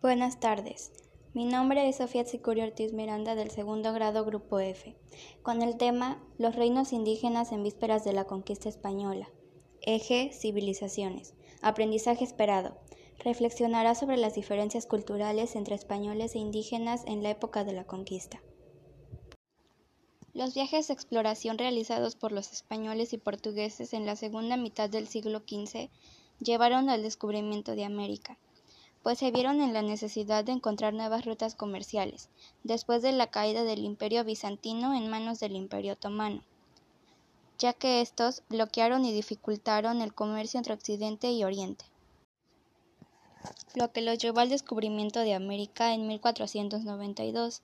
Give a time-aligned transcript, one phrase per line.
[0.00, 0.92] Buenas tardes.
[1.34, 4.94] Mi nombre es Sofía Tsicurio Ortiz Miranda del segundo grado Grupo F,
[5.42, 9.28] con el tema Los reinos indígenas en vísperas de la conquista española.
[9.82, 11.34] Eje Civilizaciones.
[11.62, 12.78] Aprendizaje esperado.
[13.24, 18.40] Reflexionará sobre las diferencias culturales entre españoles e indígenas en la época de la conquista.
[20.32, 25.08] Los viajes de exploración realizados por los españoles y portugueses en la segunda mitad del
[25.08, 25.90] siglo XV
[26.38, 28.38] llevaron al descubrimiento de América
[29.02, 32.28] pues se vieron en la necesidad de encontrar nuevas rutas comerciales,
[32.64, 36.42] después de la caída del Imperio bizantino en manos del Imperio otomano,
[37.58, 41.84] ya que estos bloquearon y dificultaron el comercio entre Occidente y Oriente,
[43.74, 47.62] lo que los llevó al descubrimiento de América en 1492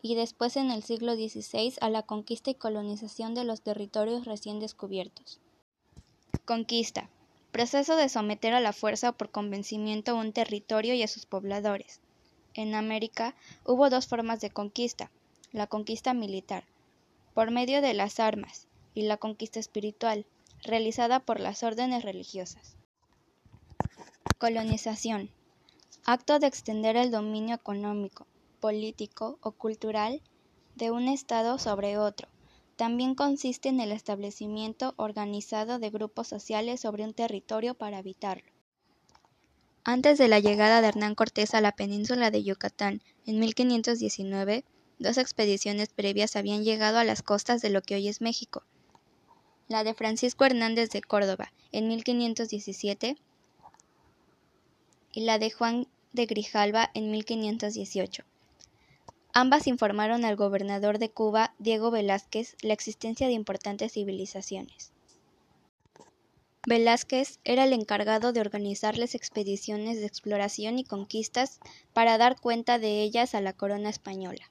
[0.00, 4.58] y después en el siglo XVI a la conquista y colonización de los territorios recién
[4.58, 5.38] descubiertos.
[6.44, 7.08] Conquista
[7.52, 12.00] proceso de someter a la fuerza o por convencimiento un territorio y a sus pobladores.
[12.54, 13.34] En América
[13.64, 15.10] hubo dos formas de conquista,
[15.52, 16.64] la conquista militar,
[17.34, 20.26] por medio de las armas, y la conquista espiritual,
[20.62, 22.76] realizada por las órdenes religiosas.
[24.38, 25.30] Colonización.
[26.04, 28.26] Acto de extender el dominio económico,
[28.60, 30.20] político o cultural
[30.74, 32.28] de un Estado sobre otro,
[32.82, 38.50] también consiste en el establecimiento organizado de grupos sociales sobre un territorio para habitarlo.
[39.84, 44.64] Antes de la llegada de Hernán Cortés a la península de Yucatán en 1519,
[44.98, 48.64] dos expediciones previas habían llegado a las costas de lo que hoy es México.
[49.68, 53.16] La de Francisco Hernández de Córdoba en 1517
[55.12, 58.24] y la de Juan de Grijalva en 1518.
[59.34, 64.92] Ambas informaron al gobernador de Cuba, Diego Velázquez, la existencia de importantes civilizaciones.
[66.66, 71.60] Velázquez era el encargado de organizar las expediciones de exploración y conquistas
[71.94, 74.50] para dar cuenta de ellas a la corona española.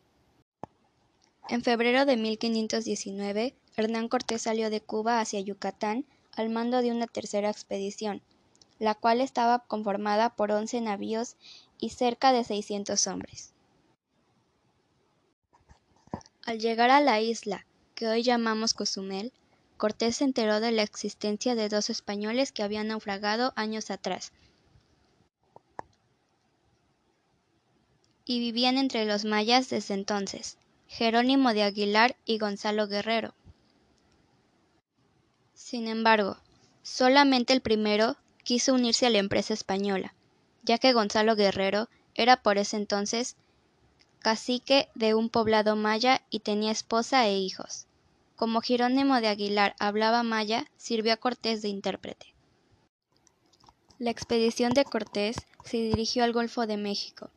[1.48, 6.06] En febrero de 1519, Hernán Cortés salió de Cuba hacia Yucatán
[6.36, 8.22] al mando de una tercera expedición,
[8.80, 11.36] la cual estaba conformada por once navíos
[11.80, 13.54] y cerca de 600 hombres.
[16.44, 19.32] Al llegar a la isla, que hoy llamamos Cozumel,
[19.78, 24.32] Cortés se enteró de la existencia de dos españoles que habían naufragado años atrás
[28.26, 30.58] y vivían entre los mayas desde entonces,
[30.88, 33.34] Jerónimo de Aguilar y Gonzalo Guerrero.
[35.54, 36.38] Sin embargo,
[36.82, 40.14] solamente el primero quiso unirse a la empresa española,
[40.64, 43.36] ya que Gonzalo Guerrero era por ese entonces
[44.22, 47.88] cacique de un poblado maya y tenía esposa e hijos.
[48.36, 52.34] Como Jerónimo de Aguilar hablaba maya, sirvió a Cortés de intérprete.
[54.00, 57.30] La expedición de Cortés se dirigió al Golfo de México,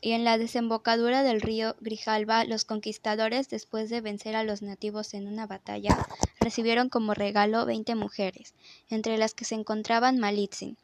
[0.00, 5.14] y en la desembocadura del río Grijalva los conquistadores, después de vencer a los nativos
[5.14, 5.96] en una batalla,
[6.40, 8.54] recibieron como regalo veinte mujeres,
[8.90, 10.76] entre las que se encontraban Malitzin.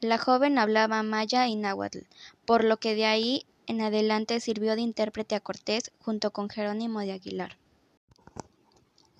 [0.00, 2.00] La joven hablaba maya y náhuatl,
[2.44, 6.98] por lo que de ahí en adelante sirvió de intérprete a Cortés junto con Jerónimo
[6.98, 7.56] de Aguilar.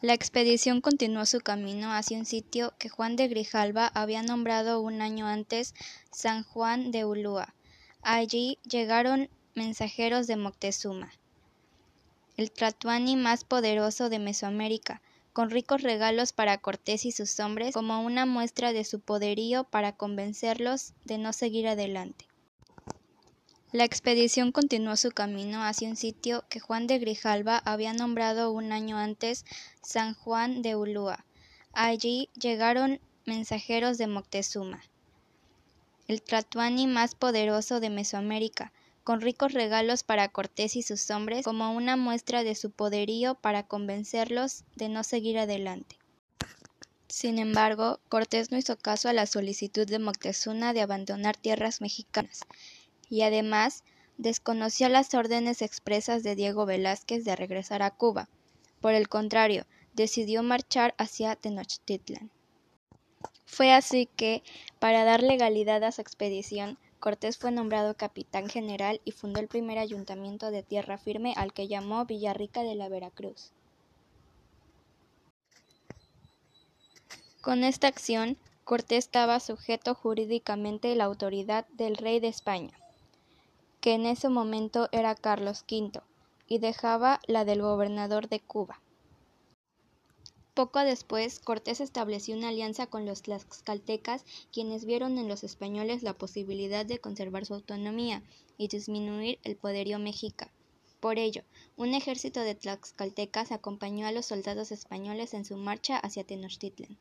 [0.00, 5.02] La expedición continuó su camino hacia un sitio que Juan de Grijalva había nombrado un
[5.02, 5.72] año antes
[6.10, 7.54] San Juan de Ulúa.
[8.02, 11.12] Allí llegaron mensajeros de Moctezuma,
[12.36, 15.00] el tratuani más poderoso de Mesoamérica,
[15.32, 19.92] con ricos regalos para Cortés y sus hombres como una muestra de su poderío para
[19.92, 22.29] convencerlos de no seguir adelante.
[23.72, 28.72] La expedición continuó su camino hacia un sitio que Juan de Grijalva había nombrado un
[28.72, 29.44] año antes
[29.80, 31.24] San Juan de Ulúa.
[31.72, 34.82] Allí llegaron mensajeros de Moctezuma,
[36.08, 38.72] el tratuani más poderoso de Mesoamérica,
[39.04, 43.62] con ricos regalos para Cortés y sus hombres como una muestra de su poderío para
[43.62, 45.96] convencerlos de no seguir adelante.
[47.06, 52.40] Sin embargo, Cortés no hizo caso a la solicitud de Moctezuma de abandonar tierras mexicanas
[53.10, 53.82] y además
[54.16, 58.28] desconoció las órdenes expresas de Diego Velázquez de regresar a Cuba.
[58.80, 62.30] Por el contrario, decidió marchar hacia Tenochtitlan.
[63.44, 64.42] Fue así que,
[64.78, 69.78] para dar legalidad a su expedición, Cortés fue nombrado capitán general y fundó el primer
[69.78, 73.52] ayuntamiento de tierra firme al que llamó Villarrica de la Veracruz.
[77.40, 82.79] Con esta acción, Cortés estaba sujeto jurídicamente la autoridad del rey de España
[83.80, 86.00] que en ese momento era Carlos V,
[86.46, 88.80] y dejaba la del gobernador de Cuba.
[90.52, 96.12] Poco después, Cortés estableció una alianza con los tlaxcaltecas, quienes vieron en los españoles la
[96.12, 98.22] posibilidad de conservar su autonomía
[98.58, 100.50] y disminuir el poderío mexica.
[100.98, 101.44] Por ello,
[101.78, 106.98] un ejército de tlaxcaltecas acompañó a los soldados españoles en su marcha hacia Tenochtitlan.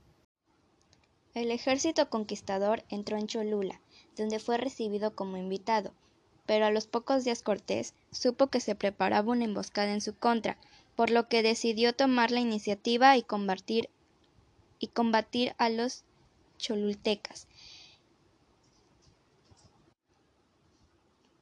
[1.33, 3.81] El ejército conquistador entró en Cholula,
[4.15, 5.91] donde fue recibido como invitado,
[6.49, 10.57] pero a los pocos días Cortés supo que se preparaba una emboscada en su contra,
[10.95, 13.91] por lo que decidió tomar la iniciativa y combatir,
[15.59, 16.05] a los
[16.57, 17.47] cholultecas.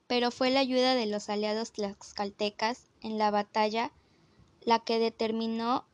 [0.08, 3.94] Pero fue la ayuda de los aliados tlaxcaltecas en la batalla
[4.60, 5.86] la que determinó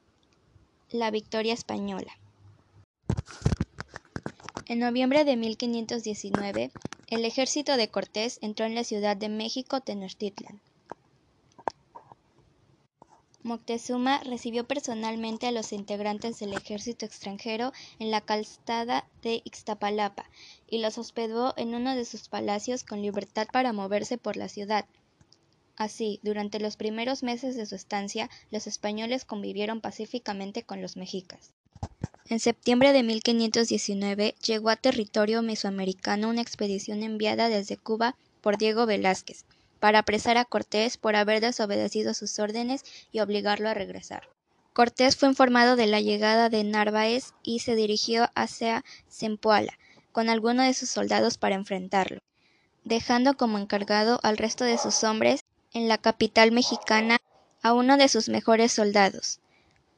[0.89, 2.17] la victoria española.
[4.65, 6.71] En noviembre de 1519,
[7.13, 10.59] el ejército de Cortés entró en la ciudad de México Tenochtitlan.
[13.43, 20.27] Moctezuma recibió personalmente a los integrantes del ejército extranjero en la calzada de Ixtapalapa
[20.67, 24.85] y los hospedó en uno de sus palacios con libertad para moverse por la ciudad.
[25.75, 31.53] Así, durante los primeros meses de su estancia, los españoles convivieron pacíficamente con los mexicas.
[32.29, 38.85] En septiembre de 1519 llegó a territorio mesoamericano una expedición enviada desde Cuba por Diego
[38.85, 39.45] Velázquez,
[39.79, 44.29] para apresar a Cortés por haber desobedecido sus órdenes y obligarlo a regresar.
[44.71, 49.77] Cortés fue informado de la llegada de Narváez y se dirigió hacia Zempoala
[50.13, 52.21] con algunos de sus soldados para enfrentarlo,
[52.85, 55.41] dejando como encargado al resto de sus hombres
[55.73, 57.17] en la capital mexicana
[57.61, 59.41] a uno de sus mejores soldados,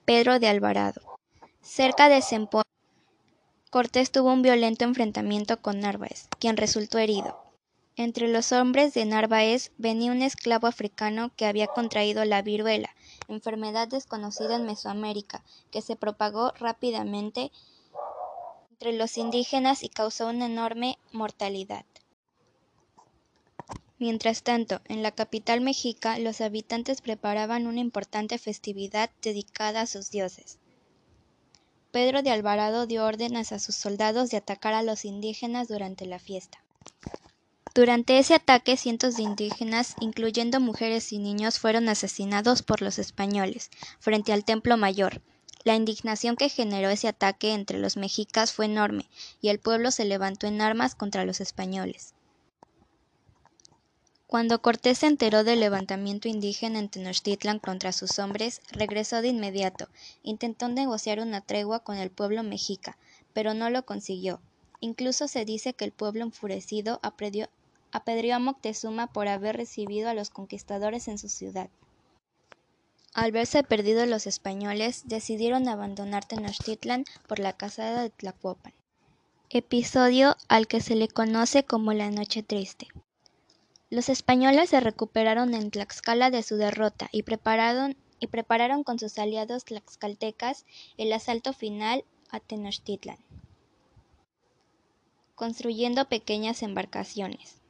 [0.06, 1.15] Pedro de Alvarado.
[1.68, 2.64] Cerca de Zempoala,
[3.72, 7.42] Cortés tuvo un violento enfrentamiento con Narváez, quien resultó herido.
[7.96, 12.96] Entre los hombres de Narváez venía un esclavo africano que había contraído la viruela,
[13.30, 17.52] enfermedad desconocida en Mesoamérica, que se propagó rápidamente
[18.70, 21.84] entre los indígenas y causó una enorme mortalidad.
[23.98, 30.12] Mientras tanto, en la capital mexica, los habitantes preparaban una importante festividad dedicada a sus
[30.12, 30.60] dioses.
[31.96, 36.20] Pedro de Alvarado dio órdenes a sus soldados de atacar a los indígenas durante la
[36.20, 36.62] fiesta.
[37.74, 43.72] Durante ese ataque cientos de indígenas, incluyendo mujeres y niños, fueron asesinados por los españoles,
[43.98, 45.22] frente al Templo Mayor.
[45.64, 49.08] La indignación que generó ese ataque entre los mexicas fue enorme,
[49.40, 52.14] y el pueblo se levantó en armas contra los españoles.
[54.28, 59.88] Cuando Cortés se enteró del levantamiento indígena en Tenochtitlan contra sus hombres, regresó de inmediato.
[60.24, 62.98] Intentó negociar una tregua con el pueblo mexica,
[63.34, 64.42] pero no lo consiguió.
[64.80, 67.50] Incluso se dice que el pueblo enfurecido aprendió
[67.92, 71.70] apedreó a Moctezuma por haber recibido a los conquistadores en su ciudad.
[73.14, 78.74] Al verse perdidos los españoles, decidieron abandonar Tenochtitlan por la casada de Tlacopan,
[79.50, 82.88] episodio al que se le conoce como la Noche Triste.
[83.92, 89.20] Los españoles se recuperaron en Tlaxcala de su derrota y prepararon, y prepararon con sus
[89.20, 90.66] aliados tlaxcaltecas
[90.98, 93.20] el asalto final a Tenochtitlan,
[95.36, 97.62] construyendo pequeñas embarcaciones.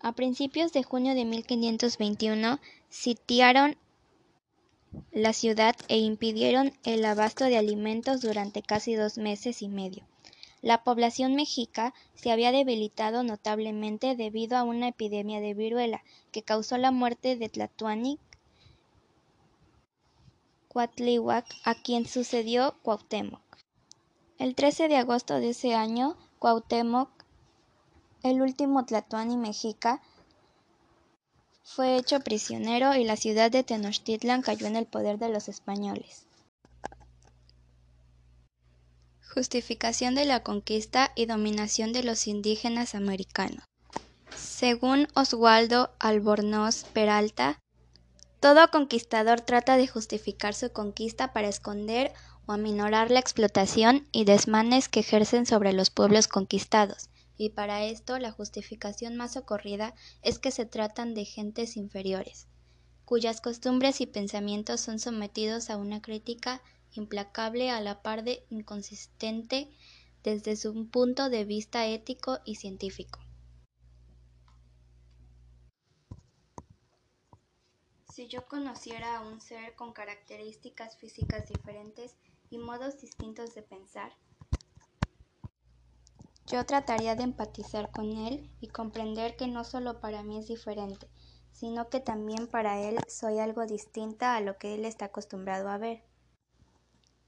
[0.00, 3.76] A principios de junio de 1521 sitiaron
[5.10, 10.06] la ciudad e impidieron el abasto de alimentos durante casi dos meses y medio.
[10.66, 16.76] La población mexica se había debilitado notablemente debido a una epidemia de viruela que causó
[16.76, 18.18] la muerte de Tlatuani
[20.66, 23.44] Cuatlihuac, a quien sucedió Cuauhtémoc.
[24.38, 27.10] El 13 de agosto de ese año, Cuauhtémoc
[28.24, 30.02] el último Tlatoani mexica
[31.62, 36.25] fue hecho prisionero y la ciudad de Tenochtitlan cayó en el poder de los españoles.
[39.32, 43.64] Justificación de la conquista y dominación de los indígenas americanos.
[44.34, 47.60] Según Oswaldo Albornoz Peralta,
[48.40, 52.12] todo conquistador trata de justificar su conquista para esconder
[52.46, 58.18] o aminorar la explotación y desmanes que ejercen sobre los pueblos conquistados, y para esto
[58.18, 62.46] la justificación más ocurrida es que se tratan de gentes inferiores,
[63.04, 66.62] cuyas costumbres y pensamientos son sometidos a una crítica
[66.92, 69.70] implacable a la par de inconsistente
[70.22, 73.20] desde su punto de vista ético y científico.
[78.12, 82.16] Si yo conociera a un ser con características físicas diferentes
[82.50, 84.16] y modos distintos de pensar,
[86.46, 91.08] yo trataría de empatizar con él y comprender que no solo para mí es diferente,
[91.52, 95.78] sino que también para él soy algo distinta a lo que él está acostumbrado a
[95.78, 96.02] ver.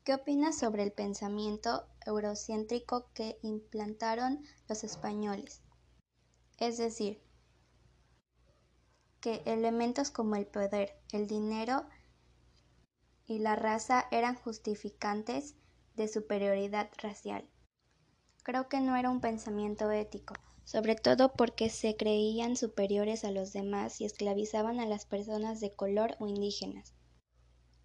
[0.08, 5.60] ¿Qué opinas sobre el pensamiento eurocéntrico que implantaron los españoles?
[6.58, 7.20] Es decir,
[9.20, 11.84] que elementos como el poder, el dinero
[13.26, 15.56] y la raza eran justificantes
[15.94, 17.46] de superioridad racial.
[18.44, 20.32] Creo que no era un pensamiento ético,
[20.64, 25.76] sobre todo porque se creían superiores a los demás y esclavizaban a las personas de
[25.76, 26.94] color o indígenas.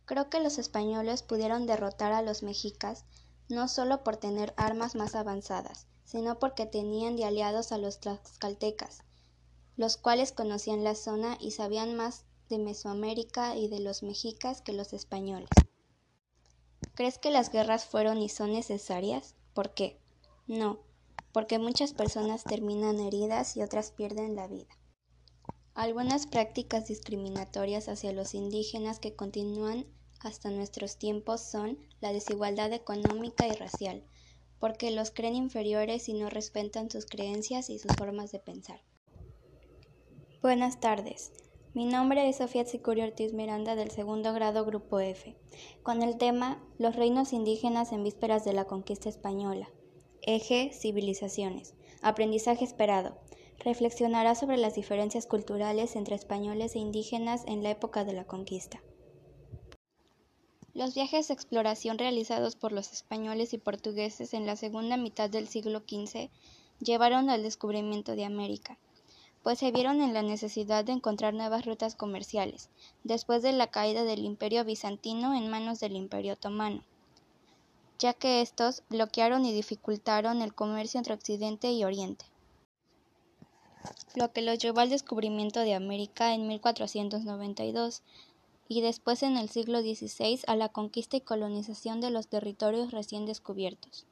[0.05, 3.05] Creo que los españoles pudieron derrotar a los mexicas
[3.49, 9.03] no solo por tener armas más avanzadas, sino porque tenían de aliados a los tlaxcaltecas,
[9.77, 14.73] los cuales conocían la zona y sabían más de Mesoamérica y de los mexicas que
[14.73, 15.49] los españoles.
[16.95, 19.35] ¿Crees que las guerras fueron y son necesarias?
[19.53, 19.99] ¿Por qué?
[20.47, 20.79] No,
[21.31, 24.77] porque muchas personas terminan heridas y otras pierden la vida.
[25.75, 29.87] Algunas prácticas discriminatorias hacia los indígenas que continúan
[30.19, 34.03] hasta nuestros tiempos son la desigualdad económica y racial,
[34.59, 38.81] porque los creen inferiores y no respetan sus creencias y sus formas de pensar.
[40.43, 41.31] Buenas tardes.
[41.73, 45.35] Mi nombre es Sofía Tsicuri Ortiz Miranda del segundo grado Grupo F,
[45.81, 49.69] con el tema Los reinos indígenas en vísperas de la conquista española.
[50.21, 51.73] Eje Civilizaciones.
[52.03, 53.17] Aprendizaje esperado.
[53.59, 58.81] Reflexionará sobre las diferencias culturales entre españoles e indígenas en la época de la conquista.
[60.73, 65.47] Los viajes de exploración realizados por los españoles y portugueses en la segunda mitad del
[65.47, 66.29] siglo XV
[66.79, 68.77] llevaron al descubrimiento de América,
[69.43, 72.69] pues se vieron en la necesidad de encontrar nuevas rutas comerciales,
[73.03, 76.83] después de la caída del imperio bizantino en manos del imperio otomano
[78.03, 82.25] ya que estos bloquearon y dificultaron el comercio entre Occidente y Oriente,
[84.15, 88.01] lo que los llevó al descubrimiento de América en 1492
[88.67, 93.25] y después en el siglo XVI a la conquista y colonización de los territorios recién
[93.25, 94.05] descubiertos.